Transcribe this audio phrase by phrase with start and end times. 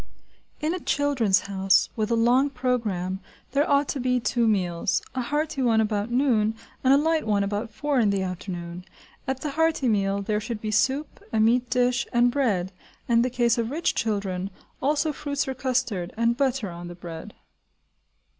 [0.59, 3.19] In a "Children's House" with a long programme
[3.51, 7.43] there ought to be two meals, a hearty one about noon, and a light one
[7.43, 8.83] about four in the afternoon.
[9.27, 12.71] At the hearty meal, there should be soup, a meat dish, and bread,
[13.07, 14.49] and, in the case of rich children,
[14.81, 17.35] also fruits or custard, and butter on the bread.